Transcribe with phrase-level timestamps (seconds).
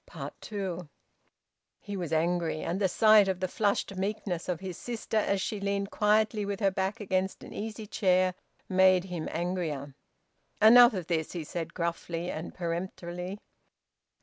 [0.41, 0.89] TWO.
[1.79, 5.59] He was angry, and the sight of the flushed meekness of his sister, as she
[5.59, 8.33] leaned quietly with her back against an easy chair,
[8.67, 9.93] made him angrier.
[10.59, 13.37] "Enough of this!" he said gruffly and peremptorily.